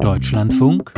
Deutschlandfunk 0.00 0.94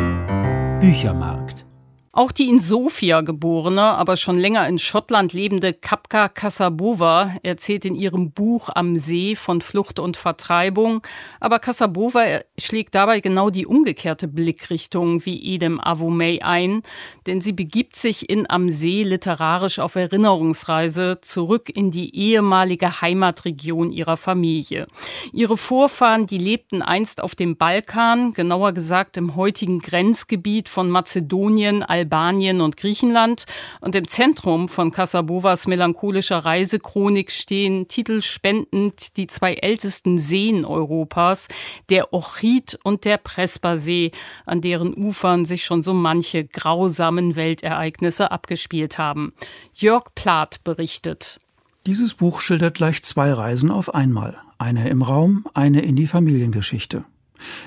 Büchermarkt 0.80 1.69
auch 2.12 2.32
die 2.32 2.48
in 2.48 2.58
Sofia 2.58 3.20
geborene, 3.20 3.82
aber 3.82 4.16
schon 4.16 4.36
länger 4.36 4.66
in 4.66 4.80
Schottland 4.80 5.32
lebende 5.32 5.72
Kapka 5.72 6.28
Kasabova 6.28 7.36
erzählt 7.44 7.84
in 7.84 7.94
ihrem 7.94 8.32
Buch 8.32 8.68
Am 8.74 8.96
See 8.96 9.36
von 9.36 9.60
Flucht 9.60 10.00
und 10.00 10.16
Vertreibung. 10.16 11.02
Aber 11.38 11.60
Kasabova 11.60 12.40
schlägt 12.58 12.96
dabei 12.96 13.20
genau 13.20 13.50
die 13.50 13.64
umgekehrte 13.64 14.26
Blickrichtung 14.26 15.24
wie 15.24 15.54
Edem 15.54 15.80
Avomey 15.80 16.40
ein, 16.42 16.82
denn 17.28 17.40
sie 17.40 17.52
begibt 17.52 17.94
sich 17.94 18.28
in 18.28 18.50
Am 18.50 18.70
See 18.70 19.04
literarisch 19.04 19.78
auf 19.78 19.94
Erinnerungsreise 19.94 21.20
zurück 21.22 21.70
in 21.72 21.92
die 21.92 22.16
ehemalige 22.16 23.00
Heimatregion 23.02 23.92
ihrer 23.92 24.16
Familie. 24.16 24.88
Ihre 25.32 25.56
Vorfahren, 25.56 26.26
die 26.26 26.38
lebten 26.38 26.82
einst 26.82 27.22
auf 27.22 27.36
dem 27.36 27.56
Balkan, 27.56 28.32
genauer 28.32 28.72
gesagt 28.72 29.16
im 29.16 29.36
heutigen 29.36 29.78
Grenzgebiet 29.78 30.68
von 30.68 30.90
Mazedonien, 30.90 31.84
Albanien 32.00 32.60
und 32.60 32.76
Griechenland. 32.76 33.44
Und 33.80 33.94
im 33.94 34.08
Zentrum 34.08 34.68
von 34.68 34.90
Casabovas 34.90 35.66
melancholischer 35.66 36.38
Reisechronik 36.38 37.30
stehen 37.30 37.88
titelspendend 37.88 39.16
die 39.16 39.26
zwei 39.26 39.54
ältesten 39.54 40.18
Seen 40.18 40.64
Europas, 40.64 41.48
der 41.90 42.12
Ochid 42.12 42.78
und 42.84 43.04
der 43.04 43.18
Prespa-See, 43.18 44.12
an 44.46 44.60
deren 44.60 44.94
Ufern 44.94 45.44
sich 45.44 45.64
schon 45.64 45.82
so 45.82 45.94
manche 45.94 46.44
grausamen 46.44 47.36
Weltereignisse 47.36 48.30
abgespielt 48.30 48.98
haben. 48.98 49.32
Jörg 49.74 50.04
Plath 50.14 50.64
berichtet. 50.64 51.38
Dieses 51.86 52.14
Buch 52.14 52.40
schildert 52.40 52.76
gleich 52.76 53.02
zwei 53.02 53.32
Reisen 53.32 53.70
auf 53.70 53.94
einmal. 53.94 54.38
Eine 54.58 54.88
im 54.88 55.02
Raum, 55.02 55.46
eine 55.54 55.80
in 55.82 55.96
die 55.96 56.06
Familiengeschichte. 56.06 57.04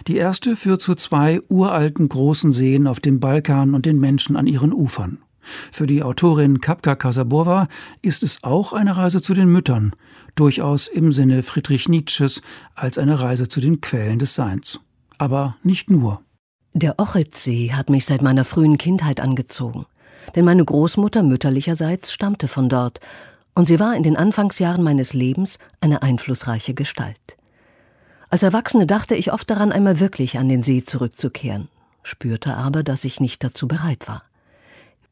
Die 0.08 0.18
erste 0.18 0.56
führt 0.56 0.82
zu 0.82 0.96
zwei 0.96 1.42
uralten 1.50 2.10
großen 2.10 2.52
Seen 2.52 2.88
auf 2.88 3.00
dem 3.00 3.20
Balkan 3.20 3.74
und 3.74 3.86
den 3.86 4.00
Menschen 4.00 4.36
an 4.36 4.48
ihren 4.48 4.74
Ufern. 4.74 5.20
Für 5.72 5.88
die 5.88 6.04
Autorin 6.04 6.62
Kapka 6.62 6.96
Kasaborwa 6.96 7.68
ist 8.02 8.24
es 8.24 8.44
auch 8.44 8.74
eine 8.74 8.96
Reise 8.96 9.22
zu 9.22 9.34
den 9.34 9.50
Müttern, 9.50 9.92
durchaus 10.36 10.88
im 10.88 11.12
Sinne 11.12 11.44
Friedrich 11.44 11.90
Nietzsches 11.90 12.42
als 12.76 12.98
eine 12.98 13.20
Reise 13.20 13.48
zu 13.48 13.60
den 13.60 13.82
Quellen 13.82 14.20
des 14.20 14.36
Seins. 14.36 14.80
Aber 15.18 15.58
nicht 15.64 15.90
nur. 15.90 16.22
Der 16.74 17.00
Ochitsee 17.00 17.72
hat 17.74 17.90
mich 17.90 18.06
seit 18.06 18.22
meiner 18.22 18.46
frühen 18.46 18.78
Kindheit 18.78 19.20
angezogen, 19.20 19.86
denn 20.36 20.46
meine 20.46 20.66
Großmutter 20.66 21.22
mütterlicherseits 21.22 22.12
stammte 22.12 22.48
von 22.48 22.70
dort, 22.70 23.00
und 23.54 23.68
sie 23.68 23.80
war 23.80 23.96
in 23.96 24.02
den 24.02 24.18
Anfangsjahren 24.18 24.82
meines 24.82 25.14
Lebens 25.14 25.60
eine 25.80 26.02
einflussreiche 26.02 26.74
Gestalt. 26.74 27.38
Als 28.34 28.42
Erwachsene 28.42 28.88
dachte 28.88 29.14
ich 29.14 29.32
oft 29.32 29.48
daran, 29.48 29.72
einmal 29.72 30.00
wirklich 30.00 30.40
an 30.40 30.50
den 30.50 30.64
See 30.64 30.84
zurückzukehren, 30.84 31.68
spürte 32.02 32.58
aber, 32.58 32.82
dass 32.82 33.04
ich 33.04 33.20
nicht 33.20 33.44
dazu 33.44 33.68
bereit 33.68 34.08
war. 34.08 34.24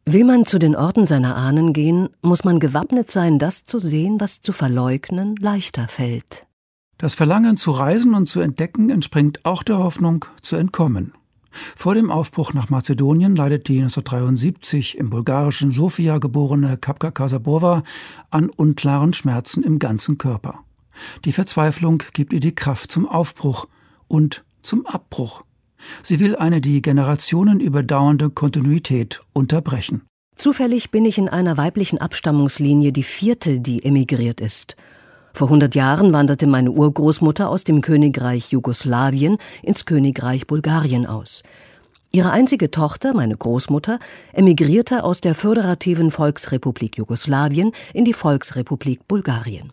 Will 0.05 0.23
man 0.23 0.43
zu 0.43 0.57
den 0.57 0.75
Orten 0.75 1.05
seiner 1.05 1.35
Ahnen 1.35 1.71
gehen, 1.71 2.09
muss 2.23 2.43
man 2.43 2.59
gewappnet 2.59 3.11
sein, 3.11 3.37
das 3.37 3.63
zu 3.63 3.77
sehen, 3.77 4.19
was 4.19 4.41
zu 4.41 4.53
verleugnen 4.53 5.35
leichter 5.35 5.87
fällt. 5.87 6.47
Das 6.97 7.13
Verlangen 7.13 7.57
zu 7.57 7.69
reisen 7.69 8.15
und 8.15 8.25
zu 8.25 8.39
entdecken 8.39 8.89
entspringt 8.89 9.45
auch 9.45 9.61
der 9.61 9.77
Hoffnung 9.77 10.25
zu 10.41 10.55
entkommen. 10.55 11.13
Vor 11.75 11.93
dem 11.93 12.09
Aufbruch 12.09 12.55
nach 12.55 12.71
Mazedonien 12.71 13.35
leidet 13.35 13.67
die 13.67 13.83
1973 13.83 14.97
im 14.97 15.11
bulgarischen 15.11 15.69
Sofia 15.69 16.17
geborene 16.17 16.75
Kapka 16.77 17.11
Kasabova 17.11 17.83
an 18.31 18.49
unklaren 18.49 19.13
Schmerzen 19.13 19.61
im 19.61 19.77
ganzen 19.77 20.17
Körper. 20.17 20.63
Die 21.25 21.31
Verzweiflung 21.31 22.03
gibt 22.13 22.33
ihr 22.33 22.39
die 22.39 22.55
Kraft 22.55 22.91
zum 22.91 23.07
Aufbruch 23.07 23.67
und 24.07 24.43
zum 24.61 24.85
Abbruch. 24.85 25.43
Sie 26.03 26.19
will 26.19 26.35
eine 26.35 26.61
die 26.61 26.81
Generationen 26.81 27.59
überdauernde 27.59 28.29
Kontinuität 28.29 29.21
unterbrechen. 29.33 30.01
Zufällig 30.35 30.91
bin 30.91 31.05
ich 31.05 31.17
in 31.17 31.29
einer 31.29 31.57
weiblichen 31.57 31.99
Abstammungslinie 31.99 32.91
die 32.91 33.03
vierte, 33.03 33.59
die 33.59 33.83
emigriert 33.83 34.41
ist. 34.41 34.75
Vor 35.33 35.47
100 35.47 35.75
Jahren 35.75 36.13
wanderte 36.13 36.47
meine 36.47 36.71
Urgroßmutter 36.71 37.49
aus 37.49 37.63
dem 37.63 37.81
Königreich 37.81 38.51
Jugoslawien 38.51 39.37
ins 39.63 39.85
Königreich 39.85 40.47
Bulgarien 40.47 41.05
aus. 41.05 41.43
Ihre 42.11 42.31
einzige 42.31 42.71
Tochter, 42.71 43.13
meine 43.13 43.37
Großmutter, 43.37 43.99
emigrierte 44.33 45.05
aus 45.05 45.21
der 45.21 45.33
föderativen 45.33 46.11
Volksrepublik 46.11 46.97
Jugoslawien 46.97 47.71
in 47.93 48.03
die 48.03 48.13
Volksrepublik 48.13 49.07
Bulgarien. 49.07 49.71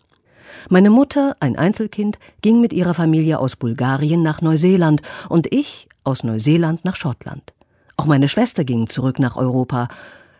Meine 0.69 0.89
Mutter, 0.89 1.35
ein 1.39 1.57
Einzelkind, 1.57 2.19
ging 2.41 2.61
mit 2.61 2.73
ihrer 2.73 2.93
Familie 2.93 3.39
aus 3.39 3.55
Bulgarien 3.55 4.21
nach 4.21 4.41
Neuseeland 4.41 5.01
und 5.27 5.53
ich 5.53 5.87
aus 6.03 6.23
Neuseeland 6.23 6.85
nach 6.85 6.95
Schottland. 6.95 7.53
Auch 7.97 8.05
meine 8.05 8.29
Schwester 8.29 8.63
ging 8.63 8.87
zurück 8.87 9.19
nach 9.19 9.35
Europa. 9.35 9.89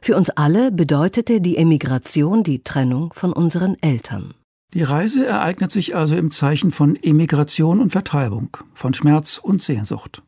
Für 0.02 0.16
uns 0.16 0.30
alle 0.30 0.72
bedeutete 0.72 1.42
die 1.42 1.58
Emigration 1.58 2.44
die 2.44 2.64
Trennung 2.64 3.12
von 3.14 3.34
unseren 3.34 3.76
Eltern. 3.82 4.34
Die 4.74 4.84
Reise 4.84 5.26
ereignet 5.26 5.72
sich 5.72 5.96
also 5.96 6.16
im 6.16 6.32
Zeichen 6.32 6.72
von 6.72 6.96
Emigration 6.96 7.82
und 7.82 7.92
Vertreibung, 7.92 8.56
von 8.74 8.94
Schmerz 8.94 9.40
und 9.40 9.62
Sehnsucht. 9.62 10.22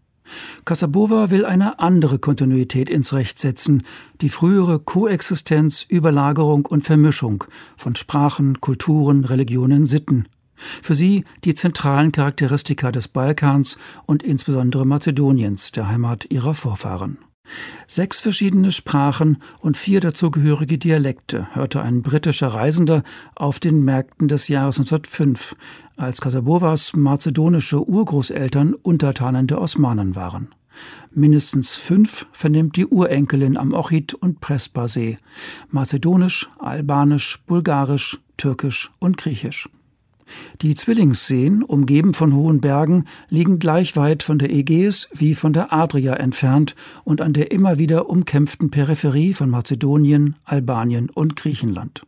Kasabova 0.65 1.29
will 1.29 1.45
eine 1.45 1.79
andere 1.79 2.19
Kontinuität 2.19 2.89
ins 2.89 3.13
Recht 3.13 3.39
setzen, 3.39 3.83
die 4.21 4.29
frühere 4.29 4.79
Koexistenz, 4.79 5.85
Überlagerung 5.87 6.65
und 6.65 6.83
Vermischung 6.83 7.43
von 7.77 7.95
Sprachen, 7.95 8.61
Kulturen, 8.61 9.25
Religionen, 9.25 9.85
Sitten. 9.85 10.27
Für 10.83 10.95
sie 10.95 11.25
die 11.43 11.55
zentralen 11.55 12.11
Charakteristika 12.11 12.91
des 12.91 13.07
Balkans 13.07 13.77
und 14.05 14.21
insbesondere 14.21 14.85
Mazedoniens, 14.85 15.71
der 15.71 15.87
Heimat 15.87 16.25
ihrer 16.29 16.53
Vorfahren. 16.53 17.17
Sechs 17.93 18.21
verschiedene 18.21 18.71
Sprachen 18.71 19.41
und 19.59 19.75
vier 19.75 19.99
dazugehörige 19.99 20.77
Dialekte 20.77 21.53
hörte 21.53 21.81
ein 21.81 22.01
britischer 22.01 22.47
Reisender 22.47 23.03
auf 23.35 23.59
den 23.59 23.83
Märkten 23.83 24.29
des 24.29 24.47
Jahres 24.47 24.79
1905, 24.79 25.57
als 25.97 26.21
Kasabovas 26.21 26.93
mazedonische 26.95 27.85
Urgroßeltern 27.85 28.75
Untertanen 28.75 29.47
der 29.47 29.59
Osmanen 29.59 30.15
waren. 30.15 30.47
Mindestens 31.13 31.75
fünf 31.75 32.27
vernimmt 32.31 32.77
die 32.77 32.85
Urenkelin 32.87 33.57
am 33.57 33.73
Ochid- 33.73 34.13
und 34.13 34.39
Prespa-See. 34.39 35.17
Mazedonisch, 35.69 36.49
Albanisch, 36.59 37.43
Bulgarisch, 37.45 38.21
Türkisch 38.37 38.89
und 38.99 39.17
Griechisch. 39.17 39.67
Die 40.61 40.75
Zwillingsseen, 40.75 41.63
umgeben 41.63 42.13
von 42.13 42.33
hohen 42.33 42.61
Bergen, 42.61 43.05
liegen 43.29 43.59
gleich 43.59 43.95
weit 43.95 44.23
von 44.23 44.39
der 44.39 44.51
Ägäis 44.51 45.07
wie 45.13 45.35
von 45.35 45.53
der 45.53 45.73
Adria 45.73 46.13
entfernt 46.13 46.75
und 47.03 47.21
an 47.21 47.33
der 47.33 47.51
immer 47.51 47.77
wieder 47.77 48.09
umkämpften 48.09 48.71
Peripherie 48.71 49.33
von 49.33 49.49
Mazedonien, 49.49 50.35
Albanien 50.45 51.09
und 51.09 51.35
Griechenland. 51.35 52.03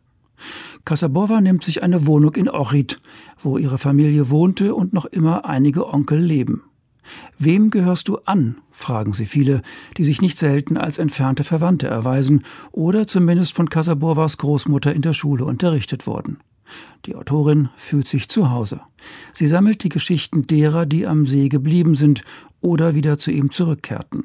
Kasabova 0.84 1.40
nimmt 1.40 1.62
sich 1.62 1.82
eine 1.82 2.06
Wohnung 2.06 2.34
in 2.34 2.50
Ochrid, 2.50 3.00
wo 3.38 3.56
ihre 3.56 3.78
Familie 3.78 4.30
wohnte 4.30 4.74
und 4.74 4.92
noch 4.92 5.06
immer 5.06 5.46
einige 5.46 5.88
Onkel 5.88 6.18
leben. 6.18 6.62
Wem 7.38 7.70
gehörst 7.70 8.08
du 8.08 8.18
an? 8.24 8.56
fragen 8.70 9.12
sie 9.12 9.26
viele, 9.26 9.62
die 9.96 10.04
sich 10.04 10.20
nicht 10.20 10.38
selten 10.38 10.76
als 10.76 10.98
entfernte 10.98 11.44
Verwandte 11.44 11.86
erweisen 11.86 12.44
oder 12.72 13.06
zumindest 13.06 13.54
von 13.54 13.70
Kasabovas 13.70 14.38
Großmutter 14.38 14.94
in 14.94 15.02
der 15.02 15.12
Schule 15.12 15.44
unterrichtet 15.44 16.06
wurden. 16.06 16.38
Die 17.06 17.14
Autorin 17.14 17.68
fühlt 17.76 18.08
sich 18.08 18.28
zu 18.28 18.50
Hause. 18.50 18.80
Sie 19.32 19.46
sammelt 19.46 19.82
die 19.84 19.88
Geschichten 19.88 20.46
derer, 20.46 20.86
die 20.86 21.06
am 21.06 21.26
See 21.26 21.48
geblieben 21.48 21.94
sind 21.94 22.22
oder 22.60 22.94
wieder 22.94 23.18
zu 23.18 23.30
ihm 23.30 23.50
zurückkehrten. 23.50 24.24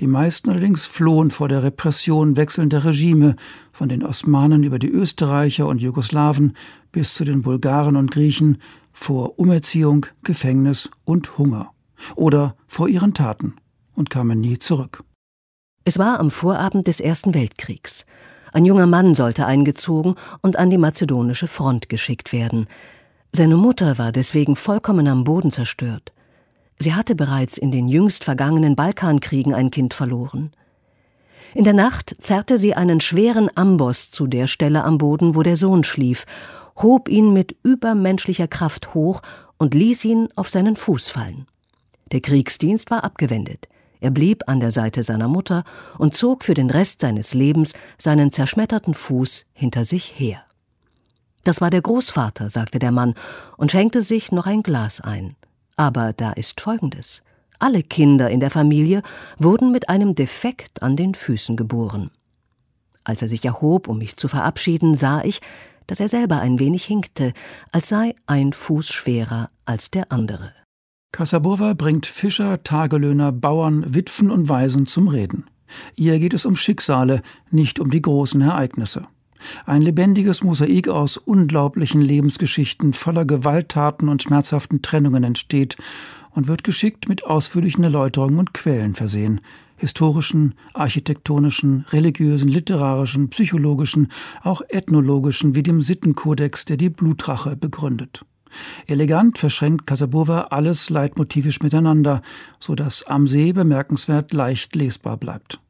Die 0.00 0.06
meisten 0.06 0.50
allerdings 0.50 0.86
flohen 0.86 1.30
vor 1.30 1.48
der 1.48 1.62
Repression 1.62 2.36
wechselnder 2.36 2.84
Regime, 2.84 3.36
von 3.72 3.88
den 3.88 4.02
Osmanen 4.02 4.62
über 4.62 4.78
die 4.78 4.88
Österreicher 4.88 5.66
und 5.66 5.80
Jugoslawen 5.80 6.56
bis 6.92 7.14
zu 7.14 7.24
den 7.24 7.42
Bulgaren 7.42 7.96
und 7.96 8.10
Griechen, 8.10 8.58
vor 8.92 9.38
Umerziehung, 9.38 10.06
Gefängnis 10.22 10.90
und 11.04 11.36
Hunger. 11.36 11.72
Oder 12.14 12.56
vor 12.66 12.88
ihren 12.88 13.14
Taten 13.14 13.56
und 13.94 14.10
kamen 14.10 14.40
nie 14.40 14.58
zurück. 14.58 15.02
Es 15.84 15.98
war 15.98 16.20
am 16.20 16.30
Vorabend 16.30 16.86
des 16.86 17.00
Ersten 17.00 17.34
Weltkriegs. 17.34 18.06
Ein 18.56 18.64
junger 18.64 18.86
Mann 18.86 19.14
sollte 19.14 19.44
eingezogen 19.44 20.14
und 20.40 20.58
an 20.58 20.70
die 20.70 20.78
mazedonische 20.78 21.46
Front 21.46 21.90
geschickt 21.90 22.32
werden. 22.32 22.68
Seine 23.30 23.58
Mutter 23.58 23.98
war 23.98 24.12
deswegen 24.12 24.56
vollkommen 24.56 25.08
am 25.08 25.24
Boden 25.24 25.52
zerstört. 25.52 26.14
Sie 26.78 26.94
hatte 26.94 27.14
bereits 27.14 27.58
in 27.58 27.70
den 27.70 27.86
jüngst 27.86 28.24
vergangenen 28.24 28.74
Balkankriegen 28.74 29.52
ein 29.52 29.70
Kind 29.70 29.92
verloren. 29.92 30.52
In 31.52 31.64
der 31.64 31.74
Nacht 31.74 32.16
zerrte 32.18 32.56
sie 32.56 32.72
einen 32.72 33.00
schweren 33.00 33.50
Amboss 33.54 34.10
zu 34.10 34.26
der 34.26 34.46
Stelle 34.46 34.84
am 34.84 34.96
Boden, 34.96 35.34
wo 35.34 35.42
der 35.42 35.56
Sohn 35.56 35.84
schlief, 35.84 36.24
hob 36.78 37.10
ihn 37.10 37.34
mit 37.34 37.54
übermenschlicher 37.62 38.48
Kraft 38.48 38.94
hoch 38.94 39.20
und 39.58 39.74
ließ 39.74 40.02
ihn 40.06 40.30
auf 40.34 40.48
seinen 40.48 40.76
Fuß 40.76 41.10
fallen. 41.10 41.46
Der 42.10 42.22
Kriegsdienst 42.22 42.90
war 42.90 43.04
abgewendet. 43.04 43.68
Er 44.06 44.12
blieb 44.12 44.44
an 44.46 44.60
der 44.60 44.70
Seite 44.70 45.02
seiner 45.02 45.26
Mutter 45.26 45.64
und 45.98 46.16
zog 46.16 46.44
für 46.44 46.54
den 46.54 46.70
Rest 46.70 47.00
seines 47.00 47.34
Lebens 47.34 47.72
seinen 47.98 48.30
zerschmetterten 48.30 48.94
Fuß 48.94 49.46
hinter 49.52 49.84
sich 49.84 50.04
her. 50.16 50.44
Das 51.42 51.60
war 51.60 51.70
der 51.70 51.82
Großvater, 51.82 52.48
sagte 52.48 52.78
der 52.78 52.92
Mann 52.92 53.14
und 53.56 53.72
schenkte 53.72 54.02
sich 54.02 54.30
noch 54.30 54.46
ein 54.46 54.62
Glas 54.62 55.00
ein. 55.00 55.34
Aber 55.74 56.12
da 56.12 56.30
ist 56.30 56.60
Folgendes. 56.60 57.24
Alle 57.58 57.82
Kinder 57.82 58.30
in 58.30 58.38
der 58.38 58.50
Familie 58.50 59.02
wurden 59.38 59.72
mit 59.72 59.88
einem 59.88 60.14
Defekt 60.14 60.84
an 60.84 60.94
den 60.94 61.16
Füßen 61.16 61.56
geboren. 61.56 62.12
Als 63.02 63.22
er 63.22 63.28
sich 63.28 63.44
erhob, 63.44 63.88
um 63.88 63.98
mich 63.98 64.16
zu 64.16 64.28
verabschieden, 64.28 64.94
sah 64.94 65.24
ich, 65.24 65.40
dass 65.88 65.98
er 65.98 66.06
selber 66.06 66.38
ein 66.38 66.60
wenig 66.60 66.84
hinkte, 66.84 67.32
als 67.72 67.88
sei 67.88 68.14
ein 68.28 68.52
Fuß 68.52 68.86
schwerer 68.86 69.48
als 69.64 69.90
der 69.90 70.12
andere. 70.12 70.52
Kasabova 71.16 71.72
bringt 71.72 72.04
Fischer, 72.04 72.62
Tagelöhner, 72.62 73.32
Bauern, 73.32 73.94
Witwen 73.94 74.30
und 74.30 74.50
Waisen 74.50 74.84
zum 74.84 75.08
Reden. 75.08 75.46
Ihr 75.94 76.18
geht 76.18 76.34
es 76.34 76.44
um 76.44 76.56
Schicksale, 76.56 77.22
nicht 77.50 77.80
um 77.80 77.90
die 77.90 78.02
großen 78.02 78.42
Ereignisse. 78.42 79.06
Ein 79.64 79.80
lebendiges 79.80 80.44
Mosaik 80.44 80.88
aus 80.88 81.16
unglaublichen 81.16 82.02
Lebensgeschichten 82.02 82.92
voller 82.92 83.24
Gewalttaten 83.24 84.10
und 84.10 84.22
schmerzhaften 84.22 84.82
Trennungen 84.82 85.24
entsteht 85.24 85.78
und 86.32 86.48
wird 86.48 86.64
geschickt 86.64 87.08
mit 87.08 87.24
ausführlichen 87.24 87.82
Erläuterungen 87.82 88.38
und 88.38 88.52
Quellen 88.52 88.94
versehen, 88.94 89.40
historischen, 89.78 90.54
architektonischen, 90.74 91.86
religiösen, 91.92 92.48
literarischen, 92.48 93.30
psychologischen, 93.30 94.08
auch 94.42 94.60
ethnologischen 94.68 95.54
wie 95.54 95.62
dem 95.62 95.80
Sittenkodex, 95.80 96.66
der 96.66 96.76
die 96.76 96.90
Blutrache 96.90 97.56
begründet. 97.56 98.26
Elegant 98.86 99.38
verschränkt 99.38 99.86
Casabova 99.86 100.48
alles 100.50 100.90
leitmotivisch 100.90 101.60
miteinander, 101.60 102.22
so 102.58 102.74
dass 102.74 103.02
am 103.02 103.26
See 103.26 103.52
bemerkenswert 103.52 104.32
leicht 104.32 104.74
lesbar 104.76 105.16
bleibt. 105.16 105.60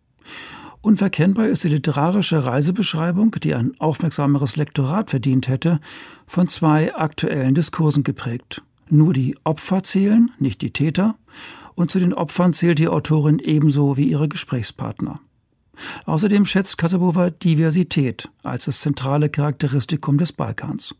Unverkennbar 0.80 1.48
ist 1.48 1.64
die 1.64 1.68
literarische 1.68 2.46
Reisebeschreibung, 2.46 3.32
die 3.42 3.54
ein 3.54 3.72
aufmerksameres 3.80 4.56
Lektorat 4.56 5.10
verdient 5.10 5.48
hätte, 5.48 5.80
von 6.26 6.48
zwei 6.48 6.94
aktuellen 6.94 7.54
Diskursen 7.54 8.04
geprägt. 8.04 8.62
Nur 8.88 9.12
die 9.12 9.36
Opfer 9.42 9.82
zählen, 9.82 10.30
nicht 10.38 10.62
die 10.62 10.70
Täter, 10.70 11.16
und 11.74 11.90
zu 11.90 11.98
den 11.98 12.14
Opfern 12.14 12.52
zählt 12.52 12.78
die 12.78 12.88
Autorin 12.88 13.40
ebenso 13.40 13.96
wie 13.96 14.08
ihre 14.08 14.28
Gesprächspartner. 14.28 15.20
Außerdem 16.04 16.46
schätzt 16.46 16.78
Casabova 16.78 17.30
Diversität 17.30 18.30
als 18.42 18.66
das 18.66 18.80
zentrale 18.80 19.28
Charakteristikum 19.28 20.18
des 20.18 20.32
Balkans. 20.32 20.94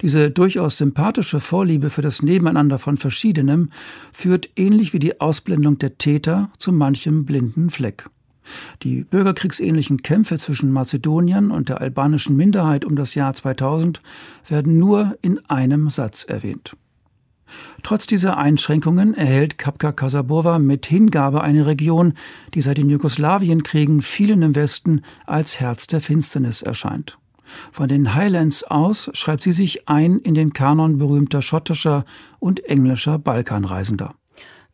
Diese 0.00 0.30
durchaus 0.30 0.78
sympathische 0.78 1.40
Vorliebe 1.40 1.90
für 1.90 2.02
das 2.02 2.22
Nebeneinander 2.22 2.78
von 2.78 2.96
Verschiedenem 2.96 3.70
führt 4.12 4.50
ähnlich 4.56 4.92
wie 4.92 4.98
die 4.98 5.20
Ausblendung 5.20 5.78
der 5.78 5.98
Täter 5.98 6.50
zu 6.58 6.72
manchem 6.72 7.24
blinden 7.24 7.70
Fleck. 7.70 8.06
Die 8.82 9.04
bürgerkriegsähnlichen 9.04 10.02
Kämpfe 10.02 10.38
zwischen 10.38 10.72
Mazedonien 10.72 11.50
und 11.50 11.68
der 11.68 11.80
albanischen 11.80 12.36
Minderheit 12.36 12.84
um 12.84 12.96
das 12.96 13.14
Jahr 13.14 13.34
2000 13.34 14.02
werden 14.48 14.78
nur 14.78 15.16
in 15.22 15.38
einem 15.48 15.90
Satz 15.90 16.24
erwähnt. 16.24 16.76
Trotz 17.82 18.06
dieser 18.06 18.38
Einschränkungen 18.38 19.14
erhält 19.14 19.58
Kapka 19.58 19.92
Kasabova 19.92 20.58
mit 20.58 20.86
Hingabe 20.86 21.42
eine 21.42 21.66
Region, 21.66 22.14
die 22.54 22.62
seit 22.62 22.78
den 22.78 22.88
Jugoslawienkriegen 22.88 24.00
vielen 24.02 24.42
im 24.42 24.54
Westen 24.54 25.02
als 25.26 25.60
Herz 25.60 25.86
der 25.86 26.00
Finsternis 26.00 26.62
erscheint. 26.62 27.18
Von 27.70 27.88
den 27.88 28.14
Highlands 28.14 28.64
aus 28.64 29.10
schreibt 29.12 29.42
sie 29.42 29.52
sich 29.52 29.88
ein 29.88 30.18
in 30.18 30.34
den 30.34 30.52
Kanon 30.52 30.98
berühmter 30.98 31.42
schottischer 31.42 32.04
und 32.38 32.64
englischer 32.64 33.18
Balkanreisender. 33.18 34.14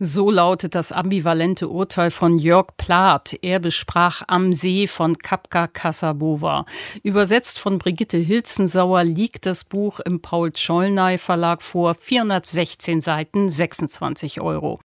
So 0.00 0.30
lautet 0.30 0.76
das 0.76 0.92
ambivalente 0.92 1.68
Urteil 1.68 2.12
von 2.12 2.38
Jörg 2.38 2.68
Plath. 2.76 3.36
Er 3.42 3.58
besprach 3.58 4.22
Am 4.28 4.52
See 4.52 4.86
von 4.86 5.18
Kapka 5.18 5.66
Kasabova. 5.66 6.66
Übersetzt 7.02 7.58
von 7.58 7.78
Brigitte 7.78 8.16
Hilzensauer 8.16 9.02
liegt 9.02 9.44
das 9.44 9.64
Buch 9.64 9.98
im 9.98 10.22
Paul 10.22 10.54
Schollnay 10.54 11.18
Verlag 11.18 11.62
vor. 11.62 11.96
416 11.96 13.00
Seiten, 13.00 13.50
26 13.50 14.40
Euro. 14.40 14.78